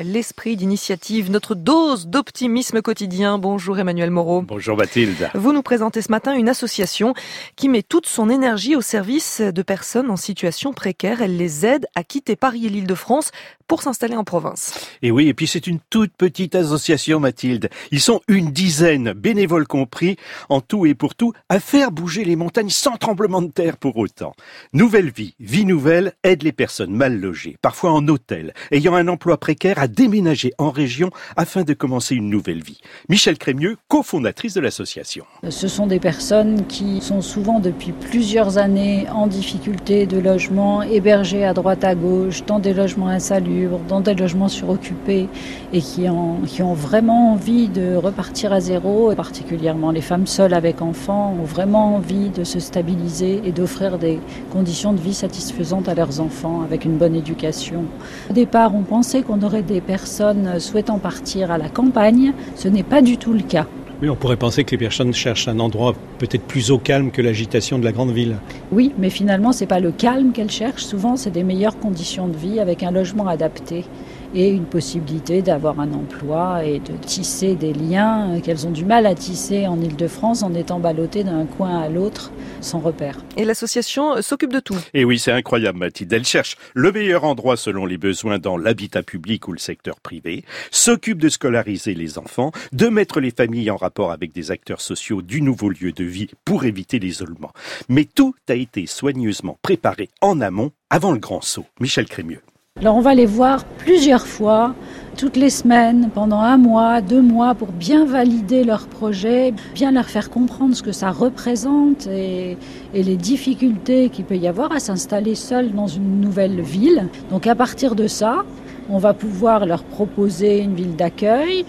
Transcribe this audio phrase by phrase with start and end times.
[0.00, 3.36] L'esprit d'initiative, notre dose d'optimisme quotidien.
[3.36, 4.42] Bonjour Emmanuel Moreau.
[4.42, 5.28] Bonjour Mathilde.
[5.34, 7.14] Vous nous présentez ce matin une association
[7.56, 11.20] qui met toute son énergie au service de personnes en situation précaire.
[11.20, 13.32] Elle les aide à quitter Paris et l'Île-de-France
[13.66, 14.88] pour s'installer en province.
[15.02, 17.68] Et oui, et puis c'est une toute petite association Mathilde.
[17.90, 20.16] Ils sont une dizaine, bénévoles compris,
[20.48, 23.98] en tout et pour tout, à faire bouger les montagnes sans tremblement de terre pour
[23.98, 24.34] autant.
[24.72, 29.36] Nouvelle vie, vie nouvelle, aide les personnes mal logées, parfois en hôtel, ayant un emploi
[29.36, 32.80] précaire à déménager en région afin de commencer une nouvelle vie.
[33.08, 35.24] Michel Crémieux, cofondatrice de l'association.
[35.48, 41.44] Ce sont des personnes qui sont souvent depuis plusieurs années en difficulté de logement, hébergées
[41.44, 43.48] à droite à gauche, dans des logements insalubres
[43.88, 45.28] dans des logements suroccupés
[45.72, 50.54] et qui ont, qui ont vraiment envie de repartir à zéro, particulièrement les femmes seules
[50.54, 54.18] avec enfants ont vraiment envie de se stabiliser et d'offrir des
[54.50, 57.84] conditions de vie satisfaisantes à leurs enfants avec une bonne éducation.
[58.30, 62.32] Au départ, on pensait qu'on aurait des personnes souhaitant partir à la campagne.
[62.56, 63.66] Ce n'est pas du tout le cas.
[64.00, 67.20] Oui, on pourrait penser que les personnes cherchent un endroit peut-être plus au calme que
[67.20, 68.36] l'agitation de la grande ville.
[68.70, 70.84] Oui, mais finalement, c'est pas le calme qu'elles cherchent.
[70.84, 73.84] Souvent, c'est des meilleures conditions de vie avec un logement adapté
[74.34, 79.06] et une possibilité d'avoir un emploi et de tisser des liens qu'elles ont du mal
[79.06, 83.18] à tisser en Ile-de-France en étant ballottées d'un coin à l'autre sans repère.
[83.36, 84.78] Et l'association s'occupe de tout.
[84.94, 86.12] Et oui, c'est incroyable Mathilde.
[86.12, 90.44] Elle cherche le meilleur endroit selon les besoins dans l'habitat public ou le secteur privé,
[90.70, 95.22] s'occupe de scolariser les enfants, de mettre les familles en rapport avec des acteurs sociaux
[95.22, 97.52] du nouveau lieu de vie pour éviter l'isolement.
[97.88, 101.66] Mais tout a été soigneusement préparé en amont avant le grand saut.
[101.80, 102.40] Michel Crémieux.
[102.80, 104.72] Alors on va les voir plusieurs fois,
[105.16, 110.04] toutes les semaines, pendant un mois, deux mois, pour bien valider leur projet, bien leur
[110.04, 112.56] faire comprendre ce que ça représente et,
[112.94, 117.08] les difficultés qu'il peut y avoir à s'installer seul dans une nouvelle ville.
[117.30, 118.44] Donc à partir de ça,
[118.88, 121.64] on va pouvoir leur proposer une ville d'accueil,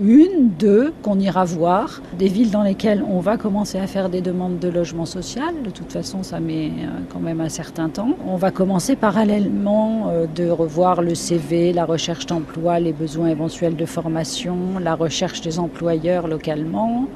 [0.00, 4.20] une, deux qu'on ira voir, des villes dans lesquelles on va commencer à faire des
[4.20, 5.54] demandes de logement social.
[5.64, 8.16] De toute façon, ça met euh, quand même un certain temps.
[8.26, 13.76] On va commencer parallèlement euh, de revoir le CV, la recherche d'emploi, les besoins éventuels
[13.76, 17.06] de formation, la recherche des employeurs localement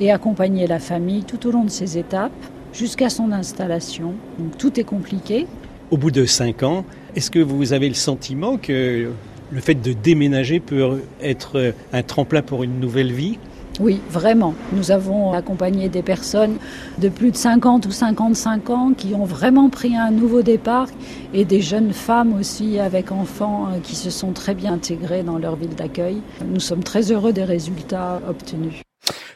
[0.00, 2.32] et accompagner la famille tout au long de ces étapes
[2.72, 4.12] jusqu'à son installation.
[4.38, 5.46] Donc tout est compliqué.
[5.90, 6.84] Au bout de cinq ans,
[7.14, 9.10] est-ce que vous avez le sentiment que
[9.50, 13.38] le fait de déménager peut être un tremplin pour une nouvelle vie?
[13.78, 14.54] Oui, vraiment.
[14.72, 16.56] Nous avons accompagné des personnes
[16.98, 20.88] de plus de 50 ou 55 ans qui ont vraiment pris un nouveau départ
[21.34, 25.56] et des jeunes femmes aussi avec enfants qui se sont très bien intégrées dans leur
[25.56, 26.22] ville d'accueil.
[26.46, 28.85] Nous sommes très heureux des résultats obtenus.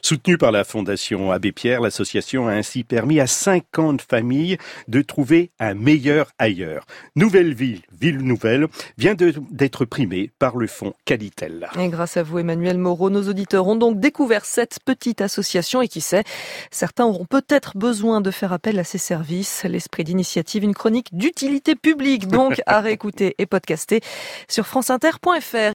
[0.03, 4.56] Soutenue par la Fondation Abbé Pierre, l'association a ainsi permis à 50 familles
[4.88, 6.86] de trouver un meilleur ailleurs.
[7.16, 8.66] Nouvelle ville, ville nouvelle,
[8.98, 11.69] vient d'être primée par le fonds Qualitel.
[11.78, 15.88] Et grâce à vous, Emmanuel Moreau, nos auditeurs ont donc découvert cette petite association et
[15.88, 16.25] qui sait,
[16.70, 19.64] certains auront peut-être besoin de faire appel à ces services.
[19.64, 24.00] L'esprit d'initiative, une chronique d'utilité publique, donc à réécouter et podcaster
[24.48, 25.60] sur franceinter.fr.